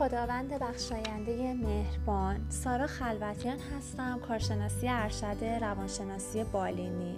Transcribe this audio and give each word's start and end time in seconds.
خداوند 0.00 0.58
بخشاینده 0.58 1.54
مهربان. 1.54 2.46
سارا 2.48 2.86
خلوتیان 2.86 3.56
هستم 3.58 4.20
کارشناسی 4.28 4.88
ارشد 4.88 5.44
روانشناسی 5.60 6.44
بالینی. 6.44 7.16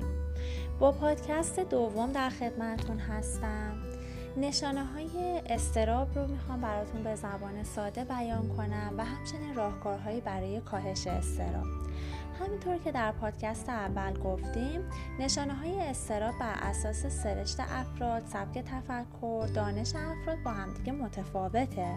با 0.81 0.93
پادکست 0.93 1.61
دوم 1.61 2.13
در 2.13 2.31
خدمتون 2.31 2.99
هستم. 2.99 3.77
نشانه 4.37 4.85
های 4.85 5.43
استراب 5.47 6.19
رو 6.19 6.27
می‌خوام 6.27 6.61
براتون 6.61 7.03
به 7.03 7.15
زبان 7.15 7.65
ساده 7.65 8.05
بیان 8.05 8.49
کنم 8.49 8.95
و 8.99 9.05
همچنین 9.05 9.55
راهکارهایی 9.55 10.21
برای 10.21 10.61
کاهش 10.61 11.07
استراب. 11.07 11.67
همینطور 12.41 12.79
که 12.79 12.93
در 12.93 13.13
پادکست 13.13 13.69
اول 13.69 14.19
گفتیم 14.19 14.81
نشانه 15.19 15.55
های 15.55 15.81
استراب 15.81 16.39
بر 16.41 16.55
اساس 16.63 17.07
سرشت 17.07 17.61
افراد، 17.61 18.27
سبک 18.27 18.59
تفکر، 18.59 19.47
دانش 19.55 19.95
افراد 19.97 20.43
با 20.45 20.51
همدیگه 20.51 20.93
متفاوته. 20.93 21.95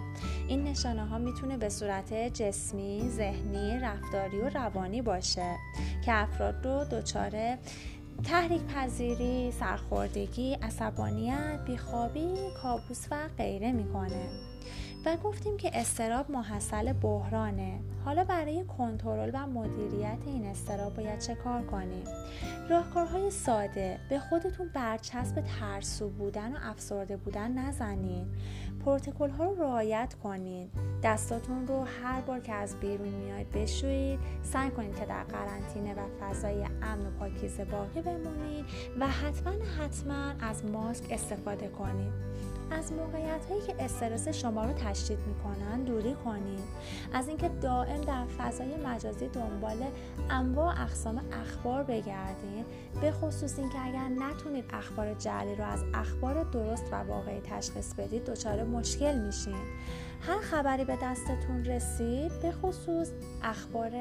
این 0.48 0.64
نشانه 0.64 1.06
ها 1.06 1.18
می‌تونه 1.18 1.58
به 1.58 1.70
صورت 1.70 2.14
جسمی، 2.14 3.10
ذهنی، 3.10 3.80
رفتاری 3.80 4.38
و 4.38 4.50
روانی 4.50 5.02
باشه 5.02 5.56
که 6.06 6.14
افراد 6.14 6.66
رو 6.66 6.84
دچار 6.84 7.58
تحریک 8.24 8.62
پذیری، 8.62 9.52
سرخوردگی، 9.52 10.54
عصبانیت، 10.54 11.60
بیخوابی، 11.66 12.34
کابوس 12.62 13.08
و 13.12 13.16
غیره 13.38 13.72
می‌کنه. 13.72 14.30
و 15.06 15.18
گفتیم 15.18 15.58
که 15.58 15.72
استراب 15.74 16.32
محصل 16.32 16.94
بحرانه. 16.94 17.80
حالا 18.06 18.24
برای 18.24 18.64
کنترل 18.78 19.32
و 19.34 19.48
مدیریت 19.48 20.18
این 20.26 20.46
استراب 20.46 20.94
باید 20.96 21.20
چه 21.20 21.36
کار 21.36 21.62
کنیم؟ 21.62 22.04
راهکارهای 22.70 23.32
ساده. 23.32 24.00
به 24.10 24.20
خودتون 24.20 24.70
برچسب 24.74 25.42
ترسو 25.42 26.10
بودن 26.10 26.56
و 26.56 26.58
افسرده 26.62 27.18
بودن 27.18 27.52
نزنید 27.52 28.28
پروتکل 28.86 29.30
ها 29.30 29.46
رو 29.46 29.56
رعایت 29.56 30.16
کنید 30.24 30.70
دستاتون 31.04 31.68
رو 31.68 31.86
هر 32.04 32.22
بار 32.22 32.40
که 32.40 32.54
از 32.54 32.80
بیرون 32.80 33.08
میاید 33.08 33.52
بشویید. 33.52 34.20
سعی 34.44 34.70
کنید 34.70 34.96
که 35.00 35.06
در 35.06 35.24
قرنطینه 35.24 35.94
و 35.94 36.02
فضای 36.22 36.64
امن 36.64 37.08
و 37.08 37.12
پاکیزه 37.20 37.66
باقی 37.66 38.02
بمونید 38.02 38.66
و 39.00 39.08
حتما 39.08 39.54
حتما 39.80 40.48
از 40.48 40.66
ماسک 40.66 41.06
استفاده 41.12 41.68
کنید 41.68 42.14
از 42.72 42.94
موقعیت 42.94 43.46
هایی 43.50 43.62
که 43.62 43.76
استرس 43.80 44.28
شما 44.28 44.66
رو 44.66 44.74
تشدید 44.74 45.20
می‌کنن 45.28 45.84
دوری 45.84 46.16
کنید 46.26 46.64
از 47.14 47.28
اینکه 47.28 47.50
دائم 47.50 48.02
در 48.02 48.26
فضای 48.26 48.76
مجازی 48.86 49.28
دنبال 49.28 49.78
انواع 50.30 50.82
اقسام 50.82 51.22
اخبار 51.32 51.84
بگردید 51.84 52.66
به 53.02 53.12
خصوص 53.12 53.60
اینکه 53.60 53.80
اگر 53.86 54.10
نتونید 54.10 54.66
اخبار 54.74 55.14
جعلی 55.14 55.56
رو 55.56 55.64
از 55.64 55.84
اخبار 55.94 56.44
درست 56.44 56.86
و 56.92 56.96
واقعی 56.96 57.42
تشخیص 57.42 57.94
بدید 57.94 58.26
دچار 58.26 58.64
مشکل 58.64 59.26
میشین. 59.26 59.64
هر 60.22 60.40
خبری 60.40 60.86
به 60.86 60.98
دستتون 61.02 61.66
رسید 61.66 62.42
به 62.42 62.52
خصوص 62.52 63.12
اخبار 63.44 63.92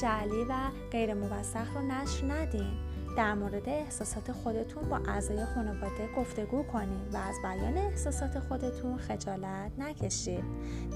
جعلی 0.00 0.44
و 0.44 0.54
غیر 0.90 1.14
موثق 1.14 1.74
رو 1.74 1.82
نشر 1.82 2.32
ندین. 2.32 2.87
در 3.16 3.34
مورد 3.34 3.68
احساسات 3.68 4.32
خودتون 4.32 4.88
با 4.88 4.96
اعضای 4.96 5.44
خانواده 5.44 6.08
گفتگو 6.16 6.62
کنید 6.62 7.14
و 7.14 7.16
از 7.16 7.34
بیان 7.42 7.78
احساسات 7.78 8.38
خودتون 8.38 8.96
خجالت 8.98 9.72
نکشید. 9.78 10.44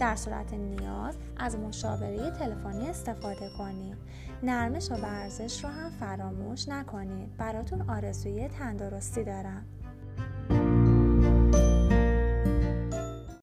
در 0.00 0.16
صورت 0.16 0.54
نیاز 0.54 1.16
از 1.36 1.58
مشاوره 1.58 2.30
تلفنی 2.30 2.88
استفاده 2.88 3.50
کنید. 3.58 3.96
نرمش 4.42 4.90
و 4.90 4.94
ورزش 4.94 5.64
رو 5.64 5.70
هم 5.70 5.90
فراموش 5.90 6.68
نکنید. 6.68 7.36
براتون 7.36 7.90
آرزوی 7.90 8.48
تندرستی 8.48 9.24
دارم. 9.24 9.64